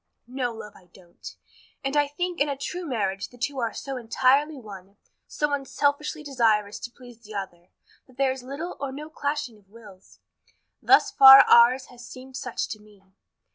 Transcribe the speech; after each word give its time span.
"No, 0.25 0.51
love, 0.51 0.73
I 0.75 0.85
don't; 0.87 1.35
and 1.83 1.95
I 1.95 2.07
think 2.07 2.41
in 2.41 2.49
a 2.49 2.57
true 2.57 2.87
marriage 2.87 3.29
the 3.29 3.37
two 3.37 3.59
are 3.59 3.71
so 3.71 3.97
entirely 3.97 4.57
one 4.57 4.97
so 5.27 5.53
unselfishly 5.53 6.23
desirous 6.23 6.79
each 6.79 6.85
to 6.85 6.91
please 6.97 7.19
the 7.21 7.35
other 7.35 7.69
that 8.07 8.17
there 8.17 8.31
is 8.31 8.41
little 8.41 8.77
or 8.79 8.91
no 8.91 9.11
clashing 9.11 9.59
of 9.59 9.69
wills. 9.69 10.17
Thus 10.81 11.11
far 11.11 11.41
ours 11.41 11.85
has 11.93 12.03
seemed 12.03 12.35
such 12.35 12.67
to 12.69 12.79
me. 12.79 13.03